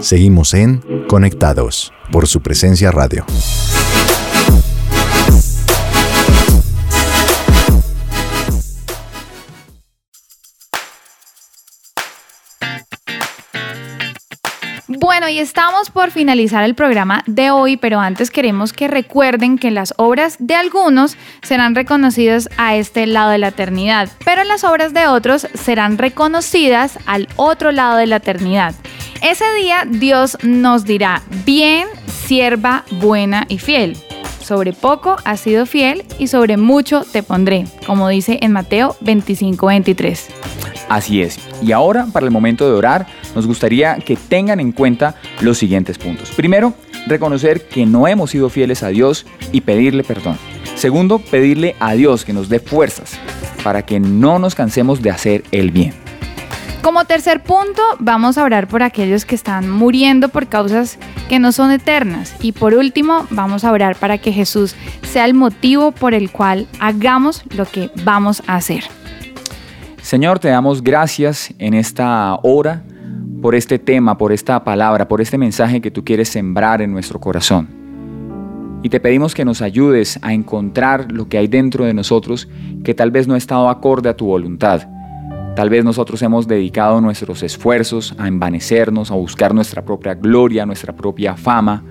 Seguimos 0.00 0.54
en 0.54 0.80
Conectados 1.08 1.92
por 2.10 2.26
su 2.26 2.40
presencia 2.40 2.90
radio. 2.90 3.24
Bueno, 15.18 15.32
y 15.34 15.40
estamos 15.40 15.90
por 15.90 16.12
finalizar 16.12 16.62
el 16.62 16.76
programa 16.76 17.24
de 17.26 17.50
hoy, 17.50 17.76
pero 17.76 17.98
antes 17.98 18.30
queremos 18.30 18.72
que 18.72 18.86
recuerden 18.86 19.58
que 19.58 19.72
las 19.72 19.92
obras 19.96 20.36
de 20.38 20.54
algunos 20.54 21.16
serán 21.42 21.74
reconocidas 21.74 22.48
a 22.56 22.76
este 22.76 23.04
lado 23.08 23.30
de 23.30 23.38
la 23.38 23.48
eternidad, 23.48 24.08
pero 24.24 24.44
las 24.44 24.62
obras 24.62 24.94
de 24.94 25.08
otros 25.08 25.48
serán 25.54 25.98
reconocidas 25.98 27.00
al 27.04 27.26
otro 27.34 27.72
lado 27.72 27.96
de 27.96 28.06
la 28.06 28.16
eternidad. 28.18 28.76
Ese 29.20 29.44
día 29.54 29.88
Dios 29.88 30.38
nos 30.44 30.84
dirá, 30.84 31.22
bien, 31.44 31.88
sierva 32.06 32.84
buena 33.00 33.44
y 33.48 33.58
fiel. 33.58 33.96
Sobre 34.40 34.72
poco 34.72 35.16
has 35.24 35.40
sido 35.40 35.66
fiel 35.66 36.04
y 36.20 36.28
sobre 36.28 36.56
mucho 36.56 37.02
te 37.02 37.24
pondré, 37.24 37.66
como 37.88 38.08
dice 38.08 38.38
en 38.40 38.52
Mateo 38.52 38.94
25, 39.00 39.66
23. 39.66 40.28
Así 40.88 41.20
es. 41.22 41.38
Y 41.60 41.72
ahora, 41.72 42.06
para 42.12 42.24
el 42.24 42.30
momento 42.30 42.66
de 42.66 42.74
orar, 42.74 43.06
nos 43.34 43.46
gustaría 43.46 43.96
que 43.96 44.16
tengan 44.16 44.60
en 44.60 44.72
cuenta 44.72 45.16
los 45.40 45.58
siguientes 45.58 45.98
puntos. 45.98 46.30
Primero, 46.30 46.74
reconocer 47.06 47.66
que 47.68 47.86
no 47.86 48.06
hemos 48.06 48.30
sido 48.30 48.48
fieles 48.48 48.82
a 48.82 48.88
Dios 48.88 49.26
y 49.52 49.62
pedirle 49.62 50.04
perdón. 50.04 50.38
Segundo, 50.74 51.18
pedirle 51.18 51.74
a 51.80 51.94
Dios 51.94 52.24
que 52.24 52.32
nos 52.32 52.48
dé 52.48 52.60
fuerzas 52.60 53.18
para 53.64 53.82
que 53.82 53.98
no 54.00 54.38
nos 54.38 54.54
cansemos 54.54 55.02
de 55.02 55.10
hacer 55.10 55.44
el 55.50 55.70
bien. 55.70 55.92
Como 56.82 57.04
tercer 57.04 57.42
punto, 57.42 57.82
vamos 57.98 58.38
a 58.38 58.44
orar 58.44 58.68
por 58.68 58.82
aquellos 58.82 59.24
que 59.24 59.34
están 59.34 59.68
muriendo 59.68 60.28
por 60.28 60.46
causas 60.46 60.98
que 61.28 61.38
no 61.38 61.50
son 61.52 61.72
eternas. 61.72 62.34
Y 62.40 62.52
por 62.52 62.74
último, 62.74 63.26
vamos 63.30 63.64
a 63.64 63.72
orar 63.72 63.96
para 63.96 64.18
que 64.18 64.32
Jesús 64.32 64.76
sea 65.02 65.24
el 65.24 65.34
motivo 65.34 65.90
por 65.90 66.14
el 66.14 66.30
cual 66.30 66.68
hagamos 66.78 67.42
lo 67.54 67.66
que 67.66 67.90
vamos 68.04 68.42
a 68.46 68.56
hacer. 68.56 68.84
Señor, 70.00 70.38
te 70.38 70.48
damos 70.48 70.82
gracias 70.82 71.52
en 71.58 71.74
esta 71.74 72.38
hora 72.42 72.82
por 73.42 73.54
este 73.54 73.78
tema, 73.78 74.18
por 74.18 74.32
esta 74.32 74.64
palabra, 74.64 75.08
por 75.08 75.20
este 75.20 75.38
mensaje 75.38 75.80
que 75.80 75.90
tú 75.90 76.04
quieres 76.04 76.28
sembrar 76.28 76.82
en 76.82 76.92
nuestro 76.92 77.20
corazón. 77.20 77.68
Y 78.82 78.88
te 78.88 79.00
pedimos 79.00 79.34
que 79.34 79.44
nos 79.44 79.60
ayudes 79.62 80.18
a 80.22 80.32
encontrar 80.32 81.10
lo 81.10 81.28
que 81.28 81.38
hay 81.38 81.48
dentro 81.48 81.84
de 81.84 81.94
nosotros 81.94 82.48
que 82.84 82.94
tal 82.94 83.10
vez 83.10 83.26
no 83.26 83.34
ha 83.34 83.38
estado 83.38 83.68
acorde 83.68 84.08
a 84.08 84.16
tu 84.16 84.26
voluntad. 84.26 84.88
Tal 85.56 85.68
vez 85.68 85.84
nosotros 85.84 86.22
hemos 86.22 86.46
dedicado 86.46 87.00
nuestros 87.00 87.42
esfuerzos 87.42 88.14
a 88.18 88.28
envanecernos, 88.28 89.10
a 89.10 89.14
buscar 89.14 89.54
nuestra 89.54 89.84
propia 89.84 90.14
gloria, 90.14 90.64
nuestra 90.64 90.94
propia 90.94 91.36
fama. 91.36 91.82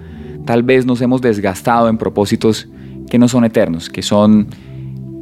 Tal 0.46 0.64
vez 0.64 0.86
nos 0.86 1.02
hemos 1.02 1.22
desgastado 1.22 1.90
en 1.90 1.98
propósitos 1.98 2.70
que 3.10 3.20
no 3.20 3.28
son 3.28 3.44
eternos, 3.44 3.90
que 3.90 4.02
son 4.02 4.48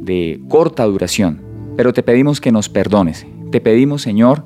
de 0.02 0.40
corta 0.48 0.84
duración 0.84 1.46
pero 1.76 1.92
te 1.92 2.02
pedimos 2.02 2.40
que 2.40 2.50
nos 2.50 2.68
perdones. 2.68 3.26
Te 3.52 3.60
pedimos, 3.60 4.02
Señor, 4.02 4.44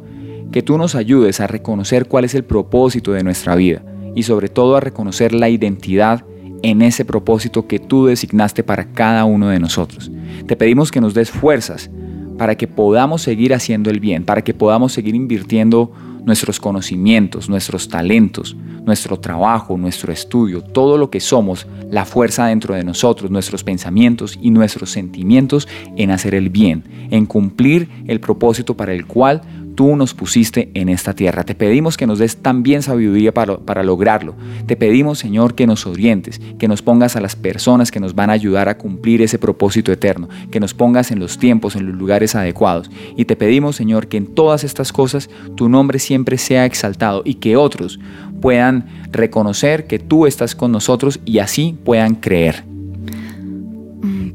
que 0.53 0.63
tú 0.63 0.79
nos 0.79 0.95
ayudes 0.95 1.41
a 1.41 1.47
reconocer 1.47 2.07
cuál 2.07 2.25
es 2.25 2.35
el 2.35 2.45
propósito 2.45 3.13
de 3.13 3.23
nuestra 3.23 3.55
vida 3.55 3.83
y 4.15 4.25
sobre 4.25 4.49
todo 4.49 4.77
a 4.77 4.81
reconocer 4.81 5.33
la 5.33 5.49
identidad 5.49 6.25
en 6.63 6.83
ese 6.83 7.05
propósito 7.05 7.67
que 7.67 7.79
tú 7.79 8.07
designaste 8.07 8.63
para 8.63 8.93
cada 8.93 9.25
uno 9.25 9.49
de 9.49 9.61
nosotros. 9.61 10.11
Te 10.47 10.57
pedimos 10.57 10.91
que 10.91 11.01
nos 11.01 11.15
des 11.15 11.31
fuerzas 11.31 11.91
para 12.37 12.57
que 12.57 12.67
podamos 12.67 13.23
seguir 13.23 13.55
haciendo 13.55 13.91
el 13.91 14.01
bien, 14.01 14.25
para 14.25 14.43
que 14.43 14.55
podamos 14.55 14.93
seguir 14.93 15.15
invirtiendo 15.15 15.93
nuestros 16.25 16.61
conocimientos, 16.61 17.49
nuestros 17.49 17.89
talentos, 17.89 18.57
nuestro 18.85 19.19
trabajo, 19.19 19.77
nuestro 19.77 20.13
estudio, 20.13 20.63
todo 20.63 20.99
lo 20.99 21.11
que 21.11 21.21
somos, 21.21 21.67
la 21.91 22.05
fuerza 22.05 22.47
dentro 22.47 22.75
de 22.75 22.85
nosotros, 22.85 23.31
nuestros 23.31 23.65
pensamientos 23.65 24.39
y 24.41 24.51
nuestros 24.51 24.91
sentimientos 24.91 25.69
en 25.97 26.11
hacer 26.11 26.35
el 26.35 26.51
bien, 26.51 26.85
en 27.11 27.27
cumplir 27.27 27.89
el 28.07 28.21
propósito 28.21 28.77
para 28.77 28.93
el 28.93 29.07
cual 29.07 29.43
tú 29.75 29.97
nos 29.97 30.15
pusiste 30.15 30.71
en 30.75 30.89
esta 30.89 31.15
tierra. 31.15 31.45
Te 31.45 31.55
pedimos 31.55 31.97
que 31.97 32.07
nos 32.07 32.19
des 32.19 32.37
también 32.37 32.83
sabiduría 32.83 33.33
para, 33.33 33.59
para, 33.59 33.83
lograrlo. 33.83 34.35
Te 34.67 34.77
pedimos, 34.77 35.19
Señor, 35.19 35.55
que 35.55 35.67
nos 35.67 35.87
orientes, 35.87 36.41
que 36.59 36.69
nos 36.69 36.83
pongas 36.83 37.17
a 37.17 37.21
las 37.21 37.37
personas 37.37 37.91
que 37.91 38.01
nos 38.01 38.15
van 38.15 38.31
a 38.31 38.35
ayudar 38.35 38.69
a 38.69 38.77
cumplir 38.77 39.23
ese 39.23 39.39
propósito 39.39 39.93
eterno, 39.93 40.29
que 40.51 40.61
nos 40.61 40.75
pongas 40.75 41.11
en 41.11 41.19
los 41.19 41.39
tiempos, 41.39 41.77
en 41.77 41.87
los 41.87 41.97
lugares 41.97 42.35
adecuados. 42.35 42.91
Y 43.17 43.25
te 43.25 43.37
pedimos, 43.37 43.77
Señor, 43.77 44.09
que 44.09 44.17
en 44.17 44.27
todas 44.27 44.65
estas 44.65 44.93
cosas 44.93 45.31
tu 45.57 45.69
nombre 45.69 45.99
siempre 45.99 46.39
sea 46.39 46.67
exaltado 46.67 47.23
y 47.25 47.35
que 47.35 47.57
otros 47.57 47.99
puedan 48.41 48.87
reconocer 49.13 49.87
que 49.87 49.99
tú 49.99 50.27
estás 50.27 50.55
con 50.55 50.73
nosotros 50.73 51.21
y 51.25 51.39
así 51.39 51.77
puedan 51.85 52.15
creer. 52.15 52.65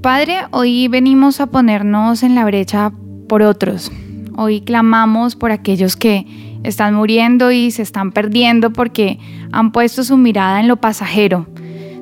Padre, 0.01 0.41
hoy 0.51 0.87
venimos 0.87 1.41
a 1.41 1.47
ponernos 1.47 2.21
en 2.21 2.35
la 2.35 2.45
brecha 2.45 2.91
por 3.27 3.41
otros. 3.41 3.91
Hoy 4.37 4.61
clamamos 4.61 5.35
por 5.35 5.51
aquellos 5.51 5.95
que 5.95 6.25
están 6.63 6.93
muriendo 6.93 7.51
y 7.51 7.71
se 7.71 7.81
están 7.81 8.11
perdiendo 8.11 8.73
porque 8.73 9.19
han 9.51 9.71
puesto 9.71 10.03
su 10.03 10.17
mirada 10.17 10.59
en 10.59 10.67
lo 10.67 10.77
pasajero. 10.77 11.47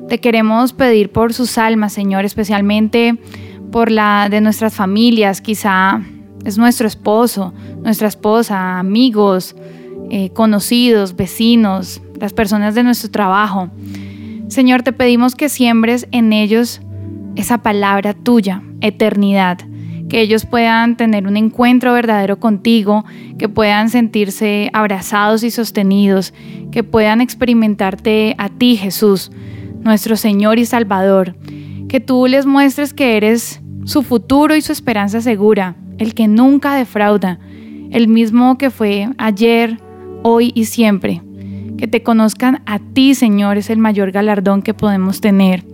Te 0.08 0.18
queremos 0.18 0.72
pedir 0.72 1.10
por 1.10 1.32
sus 1.32 1.58
almas, 1.58 1.92
Señor, 1.92 2.24
especialmente 2.24 3.16
por 3.70 3.90
la 3.90 4.28
de 4.28 4.40
nuestras 4.40 4.74
familias, 4.74 5.40
quizá 5.40 6.02
es 6.44 6.58
nuestro 6.58 6.88
esposo, 6.88 7.54
nuestra 7.82 8.08
esposa, 8.08 8.78
amigos, 8.78 9.54
eh, 10.10 10.30
conocidos, 10.30 11.16
vecinos, 11.16 12.02
las 12.20 12.32
personas 12.32 12.74
de 12.74 12.82
nuestro 12.82 13.10
trabajo. 13.10 13.70
Señor, 14.48 14.82
te 14.82 14.92
pedimos 14.92 15.34
que 15.34 15.48
siembres 15.48 16.06
en 16.10 16.32
ellos 16.32 16.80
esa 17.36 17.58
palabra 17.58 18.12
tuya, 18.12 18.62
eternidad, 18.80 19.58
que 20.08 20.20
ellos 20.20 20.46
puedan 20.46 20.96
tener 20.96 21.26
un 21.26 21.36
encuentro 21.36 21.92
verdadero 21.92 22.38
contigo, 22.38 23.04
que 23.38 23.48
puedan 23.48 23.88
sentirse 23.90 24.70
abrazados 24.72 25.42
y 25.42 25.50
sostenidos, 25.50 26.34
que 26.70 26.82
puedan 26.82 27.20
experimentarte 27.20 28.34
a 28.38 28.48
ti, 28.48 28.76
Jesús, 28.76 29.30
nuestro 29.80 30.16
Señor 30.16 30.58
y 30.58 30.66
Salvador, 30.66 31.36
que 31.88 32.00
tú 32.00 32.26
les 32.26 32.46
muestres 32.46 32.92
que 32.92 33.16
eres 33.16 33.60
su 33.84 34.02
futuro 34.02 34.56
y 34.56 34.62
su 34.62 34.72
esperanza 34.72 35.20
segura, 35.20 35.76
el 35.98 36.14
que 36.14 36.26
nunca 36.26 36.74
defrauda, 36.74 37.38
el 37.90 38.08
mismo 38.08 38.58
que 38.58 38.70
fue 38.70 39.08
ayer, 39.18 39.78
hoy 40.22 40.52
y 40.54 40.64
siempre. 40.64 41.22
Que 41.76 41.86
te 41.86 42.02
conozcan 42.02 42.62
a 42.66 42.78
ti, 42.78 43.14
Señor, 43.14 43.58
es 43.58 43.68
el 43.68 43.78
mayor 43.78 44.10
galardón 44.10 44.62
que 44.62 44.74
podemos 44.74 45.20
tener. 45.20 45.64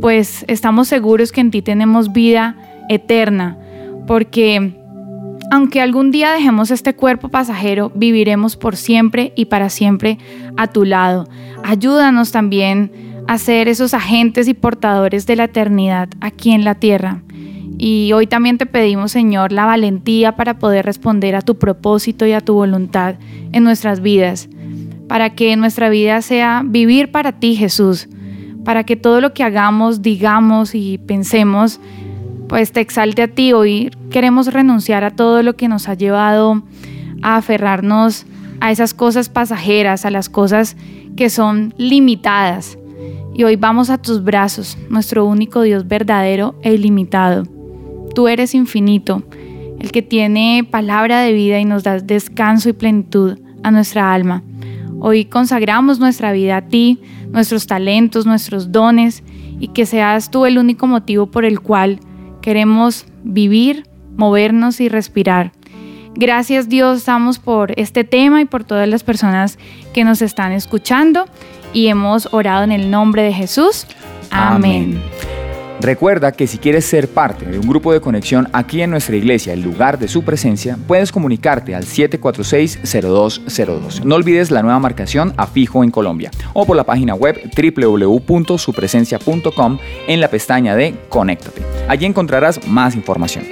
Pues 0.00 0.44
estamos 0.48 0.88
seguros 0.88 1.32
que 1.32 1.40
en 1.40 1.50
ti 1.50 1.62
tenemos 1.62 2.12
vida 2.12 2.56
eterna, 2.88 3.58
porque 4.06 4.74
aunque 5.50 5.80
algún 5.80 6.10
día 6.10 6.32
dejemos 6.32 6.70
este 6.70 6.94
cuerpo 6.94 7.28
pasajero, 7.28 7.92
viviremos 7.94 8.56
por 8.56 8.76
siempre 8.76 9.32
y 9.36 9.46
para 9.46 9.68
siempre 9.68 10.18
a 10.56 10.66
tu 10.66 10.84
lado. 10.84 11.28
Ayúdanos 11.62 12.32
también 12.32 12.90
a 13.28 13.38
ser 13.38 13.68
esos 13.68 13.94
agentes 13.94 14.48
y 14.48 14.54
portadores 14.54 15.26
de 15.26 15.36
la 15.36 15.44
eternidad 15.44 16.08
aquí 16.20 16.52
en 16.52 16.64
la 16.64 16.74
tierra. 16.74 17.22
Y 17.78 18.12
hoy 18.12 18.26
también 18.26 18.58
te 18.58 18.66
pedimos, 18.66 19.12
Señor, 19.12 19.52
la 19.52 19.66
valentía 19.66 20.34
para 20.34 20.58
poder 20.58 20.84
responder 20.86 21.36
a 21.36 21.42
tu 21.42 21.58
propósito 21.58 22.26
y 22.26 22.32
a 22.32 22.40
tu 22.40 22.54
voluntad 22.54 23.16
en 23.52 23.64
nuestras 23.64 24.00
vidas, 24.00 24.48
para 25.08 25.30
que 25.30 25.54
nuestra 25.56 25.90
vida 25.90 26.22
sea 26.22 26.62
vivir 26.64 27.10
para 27.10 27.32
ti, 27.32 27.54
Jesús, 27.54 28.08
para 28.64 28.84
que 28.84 28.96
todo 28.96 29.20
lo 29.20 29.34
que 29.34 29.44
hagamos, 29.44 30.02
digamos 30.02 30.74
y 30.74 30.98
pensemos, 30.98 31.80
pues 32.48 32.72
te 32.72 32.80
exalte 32.80 33.22
a 33.22 33.28
ti. 33.28 33.52
Hoy 33.52 33.90
queremos 34.10 34.52
renunciar 34.52 35.04
a 35.04 35.10
todo 35.10 35.42
lo 35.42 35.56
que 35.56 35.68
nos 35.68 35.88
ha 35.88 35.94
llevado 35.94 36.62
a 37.22 37.36
aferrarnos 37.36 38.26
a 38.60 38.70
esas 38.70 38.94
cosas 38.94 39.28
pasajeras, 39.28 40.04
a 40.04 40.10
las 40.10 40.28
cosas 40.28 40.76
que 41.16 41.30
son 41.30 41.74
limitadas. 41.76 42.78
Y 43.34 43.44
hoy 43.44 43.56
vamos 43.56 43.90
a 43.90 43.98
tus 43.98 44.24
brazos, 44.24 44.78
nuestro 44.88 45.26
único 45.26 45.62
Dios 45.62 45.86
verdadero 45.86 46.54
e 46.62 46.74
ilimitado. 46.74 47.44
Tú 48.14 48.28
eres 48.28 48.54
infinito, 48.54 49.22
el 49.78 49.92
que 49.92 50.02
tiene 50.02 50.66
palabra 50.70 51.20
de 51.20 51.32
vida 51.32 51.60
y 51.60 51.64
nos 51.66 51.82
das 51.82 52.06
descanso 52.06 52.70
y 52.70 52.72
plenitud 52.72 53.38
a 53.62 53.70
nuestra 53.70 54.14
alma. 54.14 54.42
Hoy 55.00 55.26
consagramos 55.26 55.98
nuestra 55.98 56.32
vida 56.32 56.56
a 56.56 56.62
ti, 56.62 56.98
nuestros 57.30 57.66
talentos, 57.66 58.24
nuestros 58.24 58.72
dones, 58.72 59.22
y 59.58 59.68
que 59.68 59.84
seas 59.84 60.30
tú 60.30 60.46
el 60.46 60.58
único 60.58 60.86
motivo 60.86 61.26
por 61.26 61.44
el 61.44 61.60
cual 61.60 62.00
queremos 62.46 63.06
vivir, 63.24 63.88
movernos 64.16 64.80
y 64.80 64.88
respirar. 64.88 65.50
Gracias 66.14 66.68
Dios 66.68 67.04
damos 67.04 67.40
por 67.40 67.72
este 67.76 68.04
tema 68.04 68.40
y 68.40 68.44
por 68.44 68.62
todas 68.62 68.88
las 68.88 69.02
personas 69.02 69.58
que 69.92 70.04
nos 70.04 70.22
están 70.22 70.52
escuchando 70.52 71.26
y 71.72 71.88
hemos 71.88 72.32
orado 72.32 72.62
en 72.62 72.70
el 72.70 72.88
nombre 72.88 73.22
de 73.22 73.32
Jesús. 73.32 73.88
Amén. 74.30 75.02
Recuerda 75.80 76.32
que 76.32 76.46
si 76.46 76.58
quieres 76.58 76.84
ser 76.86 77.08
parte 77.08 77.46
de 77.46 77.58
un 77.58 77.66
grupo 77.66 77.92
de 77.92 78.00
conexión 78.00 78.48
aquí 78.52 78.82
en 78.82 78.90
nuestra 78.90 79.16
iglesia, 79.16 79.52
el 79.52 79.62
lugar 79.62 79.98
de 79.98 80.06
su 80.08 80.22
presencia, 80.24 80.78
puedes 80.86 81.12
comunicarte 81.12 81.74
al 81.74 81.84
746-0202. 81.84 84.04
No 84.04 84.14
olvides 84.14 84.50
la 84.50 84.62
nueva 84.62 84.78
marcación 84.78 85.34
a 85.36 85.46
fijo 85.46 85.84
en 85.84 85.90
Colombia 85.90 86.30
o 86.54 86.64
por 86.64 86.76
la 86.76 86.84
página 86.84 87.14
web 87.14 87.36
www.supresencia.com 87.56 89.78
en 90.08 90.20
la 90.20 90.28
pestaña 90.28 90.74
de 90.74 90.94
Conéctate. 91.08 91.62
Allí 91.88 92.06
encontrarás 92.06 92.66
más 92.66 92.94
información. 92.94 93.44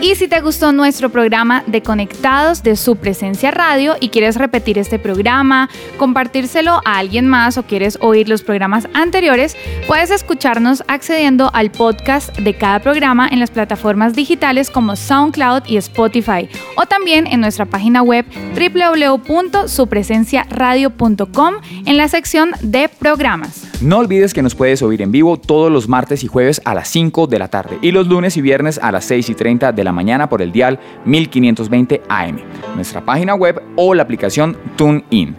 Y 0.00 0.14
si 0.14 0.28
te 0.28 0.40
gustó 0.40 0.70
nuestro 0.70 1.10
programa 1.10 1.64
de 1.66 1.82
Conectados 1.82 2.62
de 2.62 2.76
su 2.76 2.94
presencia 2.94 3.50
radio 3.50 3.96
y 3.98 4.10
quieres 4.10 4.36
repetir 4.36 4.78
este 4.78 5.00
programa, 5.00 5.68
compartírselo 5.98 6.80
a 6.84 6.98
alguien 6.98 7.26
más 7.26 7.58
o 7.58 7.64
quieres 7.64 7.98
oír 8.00 8.28
los 8.28 8.42
programas 8.42 8.86
anteriores, 8.94 9.56
puedes 9.88 10.12
escucharnos 10.12 10.84
accediendo 10.86 11.50
al 11.52 11.72
podcast 11.72 12.38
de 12.38 12.54
cada 12.54 12.78
programa 12.78 13.28
en 13.28 13.40
las 13.40 13.50
plataformas 13.50 14.14
digitales 14.14 14.70
como 14.70 14.94
SoundCloud 14.94 15.64
y 15.66 15.78
Spotify 15.78 16.48
o 16.76 16.86
también 16.86 17.26
en 17.26 17.40
nuestra 17.40 17.66
página 17.66 18.00
web 18.02 18.24
www.supresenciaradio.com 18.54 21.54
en 21.86 21.96
la 21.96 22.06
sección 22.06 22.52
de 22.62 22.88
programas. 22.88 23.67
No 23.80 23.98
olvides 23.98 24.34
que 24.34 24.42
nos 24.42 24.56
puedes 24.56 24.82
oír 24.82 25.02
en 25.02 25.12
vivo 25.12 25.36
todos 25.36 25.70
los 25.70 25.88
martes 25.88 26.24
y 26.24 26.26
jueves 26.26 26.60
a 26.64 26.74
las 26.74 26.88
5 26.88 27.28
de 27.28 27.38
la 27.38 27.46
tarde 27.46 27.78
y 27.80 27.92
los 27.92 28.08
lunes 28.08 28.36
y 28.36 28.40
viernes 28.40 28.80
a 28.82 28.90
las 28.90 29.04
6 29.04 29.30
y 29.30 29.34
30 29.36 29.70
de 29.70 29.84
la 29.84 29.92
mañana 29.92 30.28
por 30.28 30.42
el 30.42 30.50
dial 30.50 30.80
1520 31.04 32.02
AM, 32.08 32.40
nuestra 32.74 33.04
página 33.04 33.36
web 33.36 33.62
o 33.76 33.94
la 33.94 34.02
aplicación 34.02 34.56
TuneIn. 34.76 35.36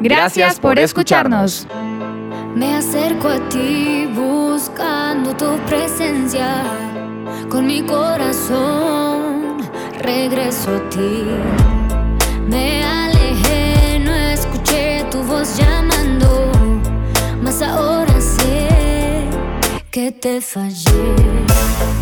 Gracias, 0.00 0.60
por, 0.60 0.78
escucharnos. 0.78 1.66
Me 2.54 2.76
acerco 2.76 3.26
a 3.26 3.48
ti 3.48 4.08
buscando 4.14 5.36
tu 5.36 5.56
presencia. 5.66 6.62
Con 7.48 7.66
mi 7.66 7.82
corazón 7.82 9.58
regreso 9.98 10.76
a 10.76 10.90
ti. 10.90 11.24
Me 12.48 12.84
que 19.90 20.12
te 20.12 20.40
fallé. 20.40 21.99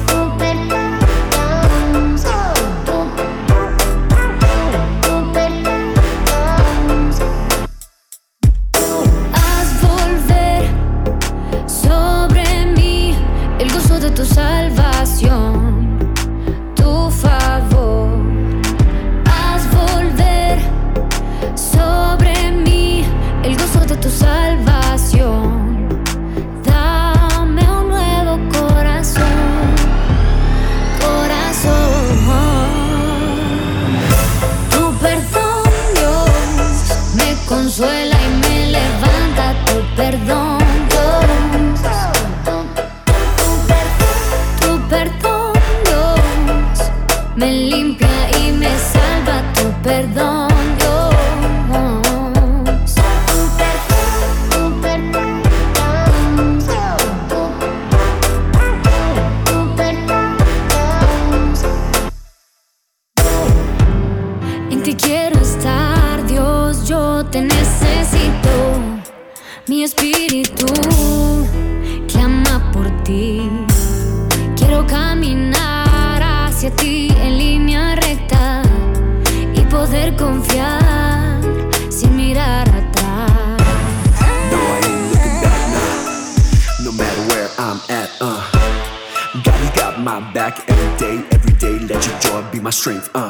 strength. 92.79 93.11
Uh, 93.15 93.28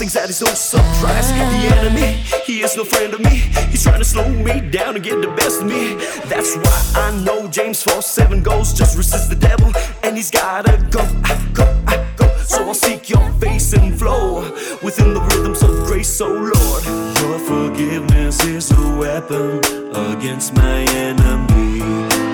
can 0.00 0.08
do 0.08 0.08
all 0.08 0.08
things 0.08 0.12
that 0.14 0.30
is 0.30 0.40
no 0.40 0.52
surprise. 0.54 1.28
The 1.28 1.76
enemy, 1.76 2.22
he 2.44 2.62
is 2.62 2.76
no 2.76 2.84
friend 2.84 3.12
of 3.14 3.20
me. 3.20 3.42
He's 3.70 3.82
trying 3.82 3.98
to 3.98 4.04
slow 4.04 4.28
me 4.28 4.60
down 4.70 4.94
and 4.94 5.04
get 5.04 5.20
the 5.20 5.28
best 5.28 5.60
of 5.60 5.66
me. 5.66 5.96
That's 6.28 6.56
why 6.56 6.92
I 6.96 7.10
know 7.22 7.48
James 7.48 7.82
4 7.82 8.02
7 8.02 8.42
goes. 8.42 8.72
Just 8.72 8.96
resist 8.96 9.28
the 9.28 9.36
devil, 9.36 9.72
and 10.02 10.16
he's 10.16 10.30
gotta 10.30 10.76
go. 10.90 11.00
I 11.24 11.34
go, 11.52 11.64
I 11.86 11.96
go. 12.16 12.28
So 12.44 12.66
I'll 12.66 12.74
seek 12.74 13.10
your 13.10 13.32
face 13.40 13.72
and 13.72 13.98
flow 13.98 14.42
within 14.82 15.14
the 15.14 15.20
rhythms 15.20 15.62
of 15.62 15.86
grace, 15.86 16.20
oh 16.20 16.28
Lord. 16.28 16.82
Your 17.20 17.38
forgiveness 17.38 18.42
is 18.44 18.70
a 18.72 18.96
weapon 18.96 19.60
against 19.94 20.54
my 20.54 20.80
enemy. 21.08 21.80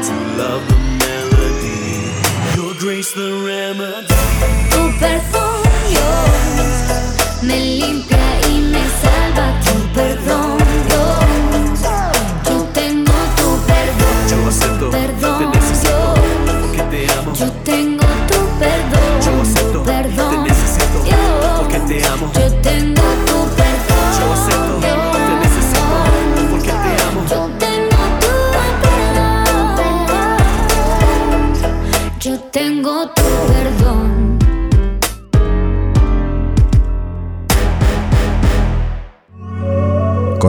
To 0.06 0.14
love 0.38 0.62
the 0.68 0.78
melody, 1.02 1.80
your 2.56 2.74
grace 2.78 3.12
the 3.12 3.30
remedy. 3.46 4.06
Tu 4.70 4.98
perdón, 4.98 5.56
Dios, 5.56 5.65
me 7.42 7.58
limpia 7.58 8.18
y 8.48 8.60
me 8.60 8.82
salva. 9.00 9.60
Tu 9.64 9.94
perdón, 9.94 10.65